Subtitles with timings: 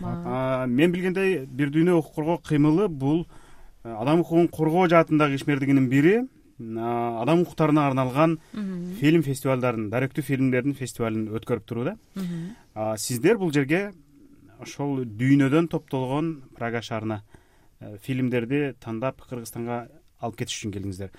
[0.00, 3.26] рахмат мен билгендей бир дүйнө укук коргоо кыймылы бул
[3.82, 6.22] адам укугун коргоо жаатындагы ишмердигинин бири
[6.58, 8.38] адам укуктарына арналган
[9.00, 11.96] фильм фестивалдарын даректүү фильмдердин фестивалын өткөрүп турууда
[12.96, 13.92] сиздер бул жерге
[14.58, 17.22] ошол дүйнөдөн топтолгон прага шаарына
[17.80, 19.88] э, фильмдерди тандап кыргызстанга
[20.18, 21.10] алып кетиш үчүн келдиңиздер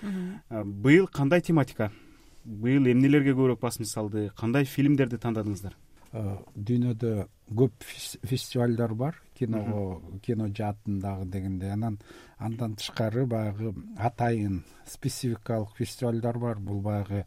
[0.50, 1.92] быйыл кандай тематика?
[2.44, 4.32] Быйыл эмнелерге көбүрөөк басым салды?
[4.36, 5.76] Кандай фильмдерди тандадыңыздар
[6.14, 7.14] дүйнөдө
[7.56, 9.22] көп фестивалдар бар.
[9.38, 12.00] Киного кино жаатындагы дегендей анан
[12.38, 16.60] андан тышкары баягы атайын спецификалык фестивалдар бар.
[16.60, 17.26] Бул баягы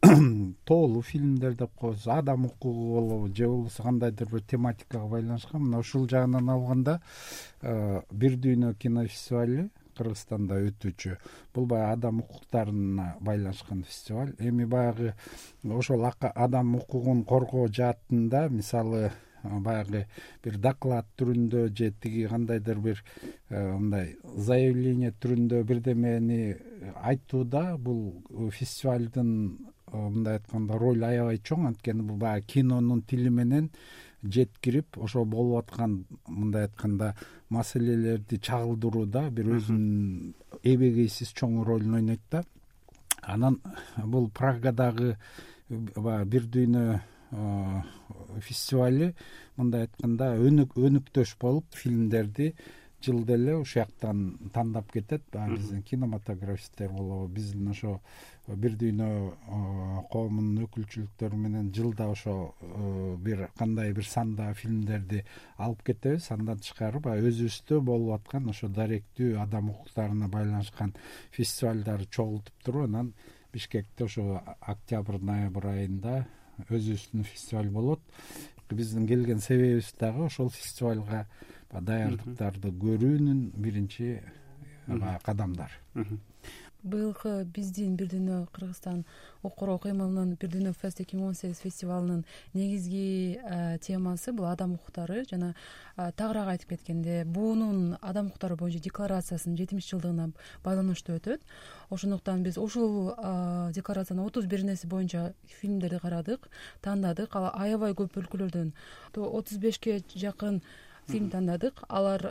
[0.64, 2.06] тоолуу фильмдер деп коебуз.
[2.06, 5.62] Адам укугу болобу же болбосо кандайдыр бир тематикага байланышкан.
[5.62, 7.00] Мына ушул жагынан алганда
[7.62, 11.16] э, бир дүйнө кинофестивали кыргызстанда өтүүчү.
[11.54, 14.34] Бул баягы адам укуктарына байланышкан фестиваль.
[14.38, 15.14] Эми баягы
[15.64, 19.10] ошол адам укугун коргоо жаатында мисалы
[19.42, 20.06] баягы
[20.44, 23.02] бир доклад түрүндө же тиги кандайдыр бир
[23.48, 26.56] э, мындай заявление түрүндө бирдемени
[27.02, 29.32] айтууда бул фестивалдын
[29.92, 31.66] э, мындай айтканда ролу аябай чоң.
[31.70, 33.70] Анткени бул баягы кинонун тили менен
[34.22, 37.14] жеткирип ошол болуп аткан мындай айтканда
[37.48, 42.44] маселелерди чагылдырууда бир өзүнүн эбегейсиз чоң ролун ойнойт да.
[43.22, 43.60] Анан
[43.96, 45.16] бул прагадагы
[45.68, 47.00] баягы бир дүйнө
[48.42, 49.14] фестивали
[49.56, 52.54] мындай айтканда өнүктөш болуп фильмдерди
[53.04, 55.22] жылда эле ушул жактан тандап кетет.
[55.32, 58.00] Баягы биздин кинематографисттер болобу биздин ошо
[58.48, 59.08] бир дүйнө
[60.10, 62.54] коомунун өкүлчүлүктөрү менен жылда ошо
[63.24, 65.24] бир кандай бир санда фильмдерди
[65.56, 70.94] алып кетебиз андан тышкары баягы өзүбүздө болуп аткан ошо даректүү адам укуктарына байланышкан
[71.30, 73.14] фестивалдарды чогултуп туруп анан
[73.52, 76.24] бишкекте ошо октябрь ноябрь айында
[76.68, 78.00] өзүбүздүн фестиваль болот.
[78.70, 81.26] Биздин келген себебибиз дагы ошол фестивалга
[81.72, 84.18] даярдыктарды көрүүнүн биринчи
[84.86, 86.18] баягы кадамдары.
[86.80, 89.02] Быйылкы биздин бир дүйнө кыргызстан
[89.42, 92.22] укук коргоо кыймылынын бир дүйнө фест эки миң он сегиз фестивалынын
[92.54, 98.80] негизги э, темасы бул адам укуктары жана э, тагыраак айтып кеткенде буунун адам укуктары боюнча
[98.80, 100.30] декларациясынын жетимиш жылдыгына
[100.64, 101.44] байланыштуу өтөт.
[101.90, 106.48] Ошондуктан биз ушул э, декларациянын отуз биринеси боюнча фильмдерди карадык
[106.80, 107.36] тандадык.
[107.36, 108.72] Ал аябай көп өлкөлөрдөн
[109.20, 110.62] отуз бешке жакын
[111.10, 111.82] фильм тандадык.
[111.88, 112.30] Алар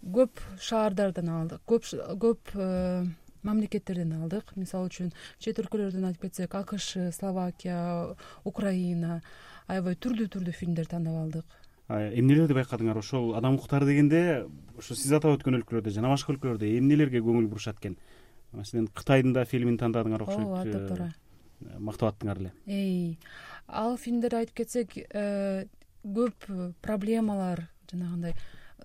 [0.00, 1.62] көп шаардардан алдык.
[1.68, 1.88] Көп
[2.20, 3.04] көп э,
[3.44, 4.54] мамлекеттерден алдык.
[4.56, 9.20] Мисалы үчүн чет өлкөлөрдөн айтып кетсек акш словакия украина
[9.68, 11.58] аябай түрдүү түрдүү фильмдерди тандап алдык.
[11.90, 13.00] Эмнелерди байкадыңар?
[13.02, 14.46] Ошол адам укуктары дегенде
[14.78, 17.98] ошо сиз атап өткөн өлкөлөрдө жана башка өлкөлөрдө эмнелерге көңүл бурушат экен?
[18.52, 23.16] Маселен кытайдын да фильмин тандадыңар окшойт ооба туура э, мактап аттыңар эле.
[23.66, 25.66] Ал фильмдерди айтып кетсек э,
[26.04, 26.48] көп
[26.82, 28.34] проблемалар жанагындай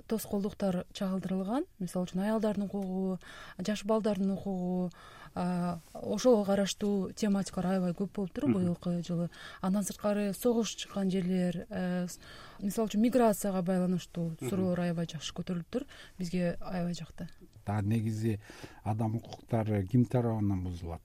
[0.07, 1.65] тоскоолдуктар чагылдырылган.
[1.79, 3.17] Мисалы үчүн аялдардын укугу
[3.65, 4.91] жаш балдардын укугу
[5.35, 9.29] ошого караштуу тематикалар аябай көп болуптур быйылкы жылы.
[9.61, 12.07] Андан сырткары согуш чыккан жерлер э,
[12.59, 15.87] мисалы үчүн миграцияга байланыштуу суроолор аябай жакшы көтөрүлүптүр
[16.19, 17.27] бизге аябай жакты.
[17.81, 18.39] Негизи
[18.83, 21.01] адам укуктары ким тарабынан бузулат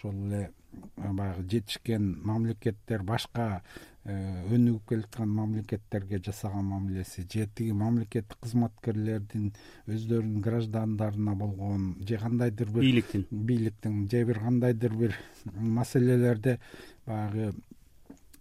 [0.00, 0.50] ошол эле
[0.96, 3.62] баягы жетишкен мамлекеттер башка
[4.08, 4.12] Э,
[4.48, 9.50] өнүгүп келаткан мамлекеттерге жасаган мамилеси же тиги мамлекеттик кызматкерлердин
[9.92, 13.26] өздөрүнүн граждандарына болгон же кандайдыр бир бийликтин.
[13.30, 16.58] бийликтин же бир кандайдыр бир маселелерде
[17.04, 17.52] баягы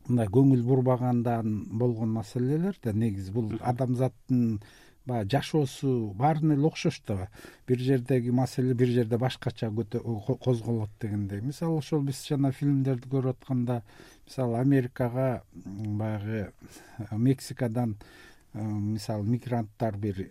[0.08, 4.62] мындай көңүл бурбагандан болгон маселелер да негизи бул адамзаттын
[5.06, 7.28] баягы жашоосу баарына эле окшош да
[7.68, 9.72] бир жердеги маселе бир жерде башкача
[10.44, 11.42] козголот дегендей.
[11.42, 13.84] Мисалы ошол биз жана фильмдерди көрүп атканда
[14.28, 16.52] мисалы америкага баягы
[17.12, 17.98] мексикадан
[18.54, 20.24] мисалы мигранттар бир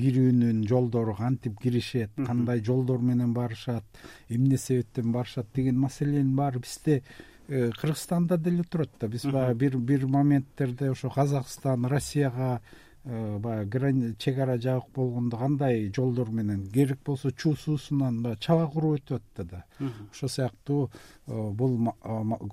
[0.00, 3.84] кирүүнүн жолдору кантип киришет кандай жолдор менен барышат
[4.28, 7.02] эмне себептен барышат деген маселенин баары бизде
[7.48, 9.08] э, кыргызстанда деле турат да.
[9.08, 15.90] Биз баягы бир бир моменттерде ошо казакстан россияга Э, баягы чек ара жабык болгондо кандай
[15.94, 19.64] жолдор менен керек болсо чуу суусунан баягы чаба куруп өтүп атты да.
[20.12, 20.90] Ошол сыяктуу
[21.26, 21.94] э, бул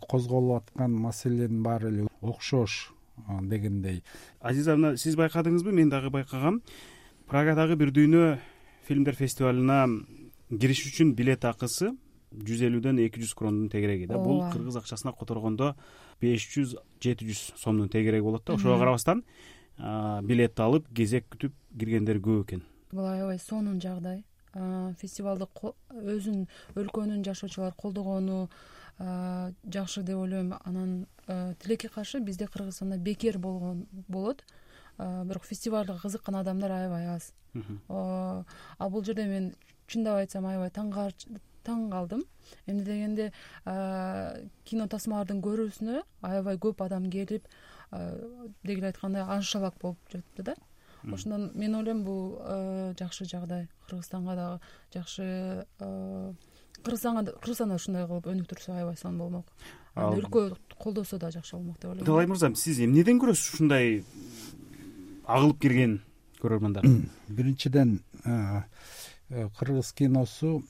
[0.09, 2.93] козголуп аткан маселенин баары эле окшош
[3.41, 4.03] дегендей.
[4.39, 5.71] Азиза мына сиз байкадыңызбы?
[5.71, 6.61] Мен дагы байкагам.
[7.27, 8.37] Прагадагы бир дүйнө
[8.87, 9.85] фильмдер фестивалына
[10.49, 11.91] кириш үчүн билет акысы
[12.31, 14.17] жүз элүүдөн эки жүз крондун тегереги да.
[14.17, 15.73] Бул кыргыз акчасына которгондо
[16.21, 18.53] беш жүз жети жүз сомдун тегереги болот да.
[18.53, 19.23] Ошого карабастан
[19.77, 22.63] билет алып кезек күтүп киргендер көп экен.
[22.91, 24.23] Бул аябай сонун жагдай.
[24.97, 25.45] Фестивалды
[25.91, 28.49] өзүн өлкөнүн жашоочулары колдогону
[28.97, 30.55] жакшы деп ойлойм.
[30.65, 31.05] Анан
[31.59, 34.43] тилекке каршы бизде кыргызстанда бекер болгон болот.
[34.97, 37.33] Бирок фестивалга кызыккан адамдар аябай аз.
[37.87, 39.53] А бул жерде мен
[39.85, 42.23] чындап айтсам аябай таң калдым.
[42.65, 43.31] Эмне дегенде
[44.65, 47.45] кино тасмалардын көрүүсүнө аябай көп адам келип
[47.91, 50.55] деги эле айткандай аншлаг болуп жатты да.
[51.03, 52.41] Ошондон мен ойлойм бул
[52.99, 53.67] жакшы жагдай.
[53.87, 54.59] Кыргызстанга дагы
[54.93, 55.65] жакшы
[56.83, 59.45] кыргызстанга кыргызстан да ушундай кылып өнүктүрсө аябай сонун болмок.
[59.95, 62.05] Өлкө колдосо да жакшы болмок деп ойлойм.
[62.05, 64.03] Талай мырза сиз эмнеден көрөсүз ушундай
[65.25, 66.01] агылып кирген
[66.41, 66.85] көрөрмандар
[67.29, 68.01] биринчиден
[69.57, 70.63] кыргыз киносу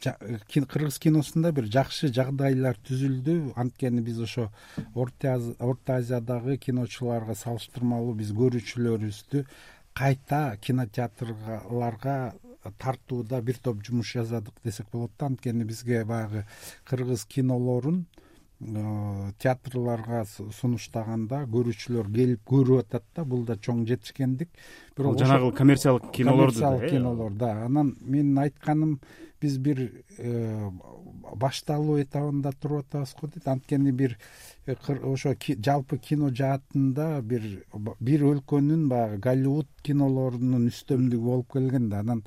[0.00, 3.52] кыргыз киносунда бир жакшы жагдайлар түзүлдү.
[3.56, 4.50] Анткени биз ошо
[4.94, 9.44] орто азиядагы киночуларга салыштырмалуу биз көрүүчүлөрүбүздү
[9.94, 12.34] кайта кинотеатрларга
[12.78, 15.26] тартууда бир топ жумуш жасадык десек болот да.
[15.26, 16.44] Анткени бизге баягы
[16.84, 18.06] кыргыз кинолорун
[18.60, 24.48] театрларга сунуштаганда көрүүчүлөр келип көрүп атат да бул да чоң жетишкендик.
[24.96, 27.64] Бирок жанагы коммерциялык кинолорду коммерциялык кинолор да.
[27.66, 29.00] Анан менин айтканым
[29.40, 30.70] биз бир э,
[31.34, 33.48] башталуу этабында туруп атабыз го дейт.
[33.48, 34.16] Анткени бир
[34.66, 37.66] э, ошо жалпы кино жаатында бир
[38.00, 42.00] бир өлкөнүн баягы голливуд кинолорунун үстөмдүгү болуп келген да.
[42.06, 42.24] Анан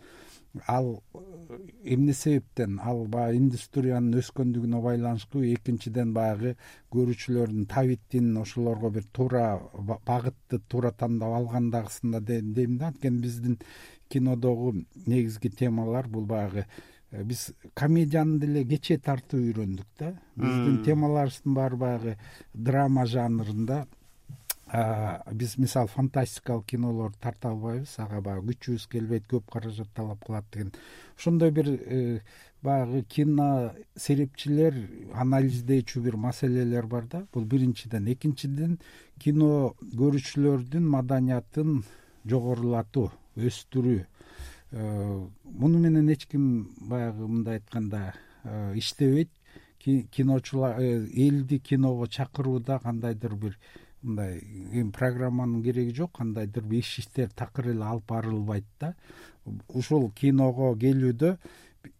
[0.67, 2.79] ал э, эмне себептен?
[2.83, 6.55] Ал баягы индустриянын өскөндүгүнө байланыштуу экинчиден баягы
[6.95, 9.45] көрүүчүлөрдүн табитин ошолорго бир туура
[10.05, 12.91] багытты туура тандап алгандагысында дейм да.
[12.91, 13.57] Анткени биздин
[14.09, 14.73] кинодогу
[15.05, 16.65] негизги темалар бул баягы
[17.11, 20.11] Э, биз комедияны деле кечээ тартып үйрөндүк да.
[20.35, 22.15] Биздин темаларыбыздын баары баягы
[22.53, 23.85] драма жанрында
[24.71, 30.73] биз мисалы фантастикалык кинолорду тарта албайбыз ага баягы күчүбүз келбейт көп каражат талап кылат деген.
[31.17, 32.19] Ошондой бир э,
[32.61, 34.75] баягы кино серепчилер
[35.13, 37.25] анализдечү бир маселелер бар да.
[37.33, 38.11] Бул биринчиден.
[38.11, 38.79] Экинчиден
[39.19, 41.83] кино көрүүчүлөрдүн маданиятын
[42.25, 44.03] жогорулатуу өстүрүү.
[44.71, 49.29] Э, муну менен эч ким баягы мындай айтканда э, иштебейт.
[50.11, 53.57] Киночулар элди киного чакырууда кандайдыр бир
[54.03, 54.39] мындай
[54.71, 58.93] эми программанын кереги жок кандайдыр иш иштер такыр эле алып барылбайт да.
[59.67, 61.37] Ушул киного келүүдө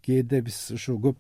[0.06, 1.18] кээде биз ушу көп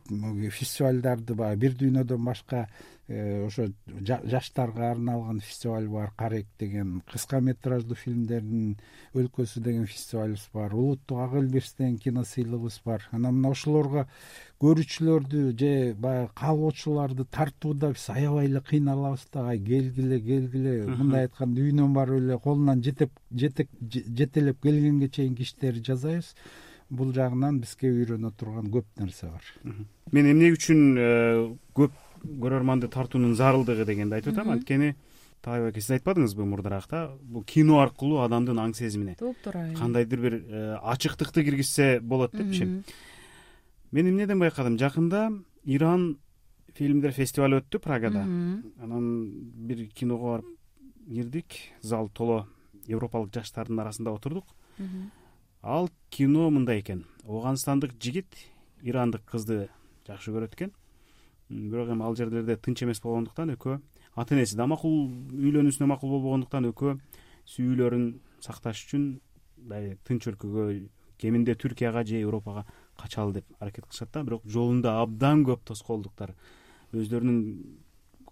[0.51, 2.67] фестивалдарды баягы бир дүйнөдөн башка
[3.09, 3.69] Э, ошо
[4.03, 8.73] жаштарга арналган фестиваль бар карек деген кыска метраждуу фильмдердин
[9.15, 13.07] өлкөсү деген фестивалыбыз бар улуттук ак элбирс деген кино сыйлыгыбыз бар.
[13.11, 14.09] Анан мына ошолорго
[14.59, 20.75] көрүүчүлөрдү же баягы каалоочуларды тартууда биз аябай эле кыйналабыз да ай келгиле келгиле.
[20.91, 26.35] Мындай айтканда үйүнөн барып эле колунан жетелеп келгенге чейинки иштерди жасайбыз
[26.89, 29.43] бул жагынан бизге үйрөнө турган көп нерсе бар.
[30.11, 31.09] Мен эмне үчүн э,
[31.75, 34.53] көп көрөрманды тартуунун зарылдыгы дегенди айтып атам.
[34.55, 34.93] Анткени
[35.43, 39.15] таалай байке сиз айтпадыңызбы мурдараак да бул кино аркылуу адамдын аң сезимине.
[39.19, 42.83] Туп туура кандайдыр бир э, ачыктыкты киргизсе болот депчи
[43.91, 44.77] мен эмнеден байкадым?
[44.79, 45.29] Жакында
[45.63, 46.17] иран
[46.75, 48.23] фильмдер фестивалы өттү прагада.
[48.83, 49.07] Анан
[49.67, 50.53] бир киного барып
[51.07, 51.59] кирдик.
[51.81, 52.45] Зал толо
[52.87, 54.45] европалык жаштардын арасында отурдук
[55.61, 57.05] ал кино мындай экен.
[57.25, 58.27] Ооганстандык жигит
[58.81, 59.69] ирандык кызды
[60.07, 60.73] жакшы көрөт экен.
[61.49, 63.79] Бирок эми ал жерлерде тынч эмес болгондуктан экөө
[64.15, 66.97] ата энеси да макул үйлөнүүсүнө макул болбогондуктан экөө
[67.53, 68.07] сүйүүлөрүн
[68.43, 69.05] сакташ үчүн
[69.57, 70.67] мындай тынч өлкөгө
[71.21, 72.65] кеминде түркияга же европага
[72.97, 74.23] качалы деп аракет кылышат да.
[74.23, 76.35] Бирок жолунда абдан көп тоскоолдуктар.
[76.93, 77.39] Өздөрүнүн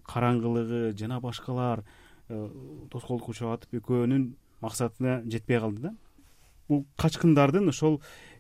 [0.06, 1.84] караңгылыгы жана башкалар
[2.30, 2.50] э,
[2.92, 5.96] тоскоолдукка учурап атып экөөнүн максатына жетпей калды да
[6.70, 8.00] бул качкындардын ошол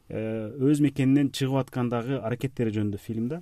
[0.09, 3.41] э, өз мекенинен чыгып аткандагы аракеттери жөнүндө фильм да.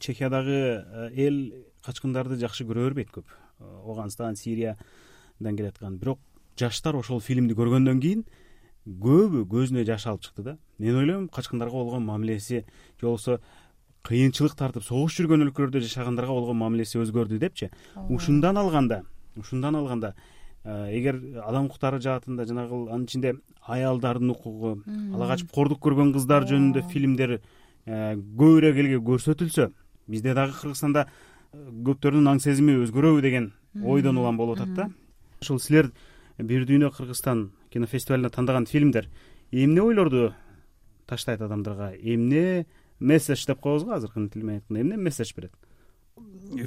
[0.00, 1.40] Чехиядагы э, эл
[1.84, 3.26] качкындарды жакшы көрө бербейт көп.
[3.60, 6.20] Э, ооганстан сириядан келаткан бирок
[6.58, 8.24] жаштар ошол фильмди көргөндөн кийин
[8.86, 10.56] көбү көзүнө жаш алып чыкты да.
[10.78, 13.40] Мен ойлойм качкындарга болгон мамилеси же болбосо
[14.02, 17.70] кыйынчылык тартып согуш жүргөн өлкөлөрдө жашагандарга болгон мамилеси өзгөрдү депчи.
[18.10, 19.04] Ушундан алганда
[19.36, 20.14] ушундан алганда
[20.64, 23.34] эгер адам укуктары жаатында жанагы анын ичинде
[23.66, 27.40] аялдардын укугу ала качып кордук көргөн кыздар жөнүндө фильмдер
[27.86, 29.72] көбүрөөк элге көрсөтүлсө
[30.06, 33.52] бизде дагы кыргызстанда э, көптөрдүн аң сезими өзгөрөбү деген
[33.82, 34.88] ойдон улам болуп атат да.
[35.42, 35.90] Ушул силер
[36.38, 39.08] бир дүйнө кыргызстан кинофестивалына тандаган фильмдер
[39.50, 40.32] эмне ойлорду
[41.06, 41.92] таштайт адамдарга?
[41.98, 42.66] Эмне
[43.00, 43.92] месседж деп коебуз го?
[43.92, 45.52] Азыркы тил менен айтканда эмне месседж берет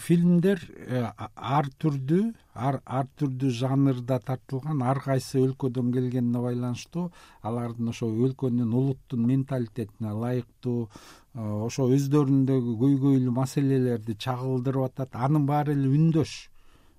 [0.01, 1.01] фильмдер э,
[1.35, 2.23] ар түрдүү
[2.55, 2.79] ар
[3.19, 7.11] түрдүү жанрда тартылган ар кайсы өлкөдөн келгенине байланыштуу
[7.45, 15.15] алардын ошо өлкөнүн улуттун менталитетине ылайыктуу э, ошо өздөрүндөгү көйгөйлүү маселелерди чагылдырып атат.
[15.27, 16.35] Анын баары эле үндөш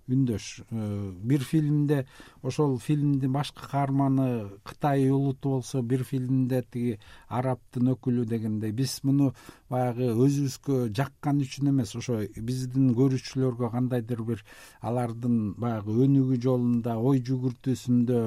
[0.09, 2.07] үндөш э, бир фильмде
[2.43, 6.99] ошол фильмдин башкы каарманы кытай улуту болсо бир фильмде тиги
[7.29, 8.73] арабтын өкүлү дегендей.
[8.73, 9.33] Биз муну
[9.71, 11.97] баягы өзүбүзгө жаккан үчүн эмес.
[11.97, 14.45] Ошо биздин көрүүчүлөргө кандайдыр бир
[14.81, 18.23] алардын баягы өнүгүү жолунда ой жүгүртүүсүндө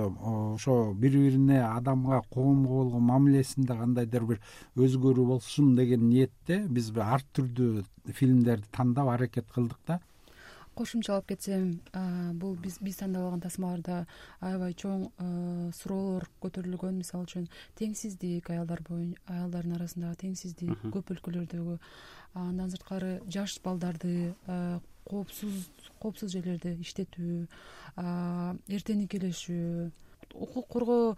[0.55, 4.41] ошо бири бирине адамга коомго болгон мамилесинде кандайдыр бир
[4.75, 7.83] өзгөрүү болсун деген ниетте биз ар түрдүү
[8.19, 9.99] фильмдерди тандап аракет кылдык да
[10.79, 11.79] кошумчалап кетсем
[12.39, 14.05] бул биз тандап алган тасмаларда
[14.39, 15.09] аябай чоң
[15.75, 16.99] суроолор көтөрүлгөн.
[17.01, 21.79] Мисалы үчүн теңсиздик аялдар аялдардын арасындагы теңсиздик көп өлкөлөрдөгү
[22.39, 24.33] андан сырткары жаш балдарды
[25.09, 25.65] коопсуз
[25.99, 27.47] коопсуз жерлерде иштетүү
[28.69, 29.89] эрте никелешүү
[30.33, 31.15] укук коргоо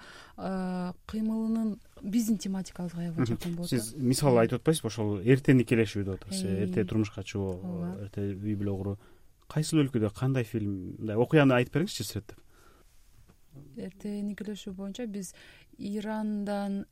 [1.11, 6.63] кыймылынын биздин тематикабызга аябай жакын болот сиз мисал айтып атпайсызбы ошол эрте никелешүү деп атасыз
[6.65, 8.97] эрте турмушка чыгуу эрте үй бүлө куруу
[9.51, 12.39] кайсыл өлкөдө кандай фильм мындай окуяны айтып бериңизчи сүрөттөп
[13.81, 15.33] эрте никелешүү боюнча биз
[15.77, 16.85] ирандан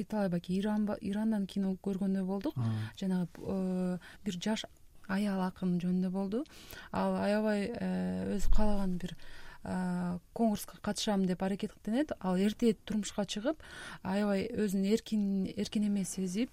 [0.00, 2.56] италиябаки ирандан кино көргөндөй болдук.
[3.00, 4.64] Жанагы бир жаш
[5.08, 6.44] аял акын жөнүндө болду.
[6.92, 7.68] Ал аябай
[8.36, 9.16] өзү каалаган бир
[9.66, 13.62] конкурска катышам деп аракеттенет ал эрте турмушка чыгып
[14.02, 15.24] аябай өзүн эркин
[15.56, 16.50] эркин эмес сезип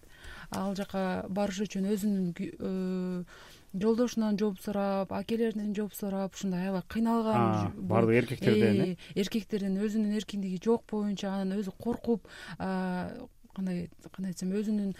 [0.49, 3.27] ал жака барыш үчүн өзүнүн
[3.73, 10.61] жолдошунан жооп сурап акелеринен жооп сурап ушундай аябай кыйналган баардык эркектерден э эркектерден өзүнүн эркиндиги
[10.63, 12.27] жок боюнча анан өзү коркуп
[12.57, 14.93] кандай кандай десем өзүнүн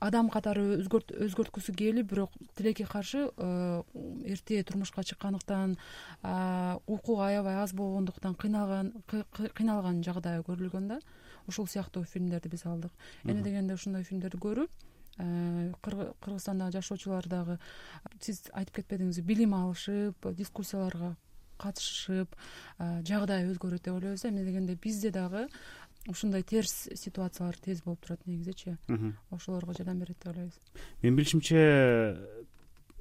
[0.00, 3.26] адам катары өзгөрткүсү келип бирок тилекке каршы
[4.24, 5.76] эрте турмушка чыккандыктан
[6.86, 11.00] укугу аябай аз болгондуктан кыйналган кыйналган жагдайы көрүлгөн да.
[11.48, 12.92] Ушул сыяктуу фильмдерди биз алдык.
[13.24, 14.70] Эне дегенде ушундай фильмдерди көрүп
[15.18, 17.58] кыргызстандагы жашоочулар дагы
[18.20, 21.16] сиз айтып кетпедиңизби билим алышып дискуссияларга
[21.58, 22.36] катышышып
[22.78, 24.28] жагдай өзгөрөт деп ойлойбуз да.
[24.30, 25.48] Эмне дегенде бизде дагы
[26.08, 28.76] ушундай терс ситуациялар тез болуп турат негизичи
[29.30, 30.60] ошолорго жардам берет деп ойлойбуз.
[31.02, 31.58] Менин билишимче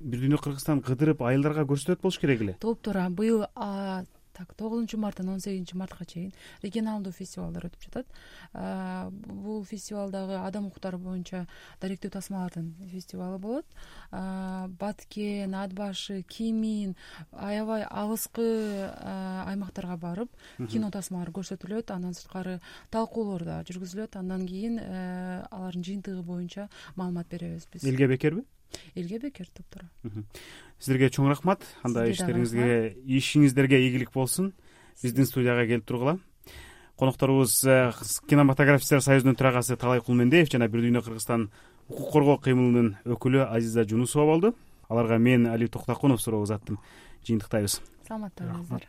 [0.02, 2.58] бир дүйнө кыргызстан кыдырып айылдарга көрсөтөт болуш керек эле.
[2.62, 3.46] Толуптуура быйыл
[4.38, 8.08] так тогузунчу марттан он сегизинчи мартка чейин регионалдуу фестивалдар өтүп жатат.
[9.26, 11.48] Бул фестиваль дагы адам укуктары боюнча
[11.82, 13.66] даректүү тасмалардын фестивалы болот.
[14.12, 16.96] Баткен ат башы кимин
[17.32, 18.92] аябай алыскы
[19.48, 20.30] аймактарга барып
[20.70, 21.90] кино тасмалар көрсөтүлөт.
[21.96, 22.60] Андан сырткары
[22.94, 24.20] талкуулоор да жүргүзүлөт.
[24.22, 27.84] Андан кийин э, алардын жыйынтыгы боюнча маалымат беребиз биз.
[27.84, 28.46] Элге бекерби
[28.96, 29.90] элге бекер туптуура
[30.80, 31.66] сиздерге чоң рахмат.
[31.86, 34.54] Анда иштериңизге ишиңиздерге ийгилик болсун.
[35.02, 36.18] Биздин студияга келип тургула.
[36.98, 37.92] Конокторубуз э,
[38.30, 41.50] кинематографисттер союзунун төрагасы таалай кулмендеев жана бир дүйнө кыргызстан
[41.88, 44.54] укук коргоо кыймылынын өкүлү азиза жунусова болду.
[44.90, 46.80] Аларга мен али токтокунов суроо узаттым.
[47.26, 47.82] Жыйынтыктайбыз.
[48.08, 48.88] Саламатта болуңуздар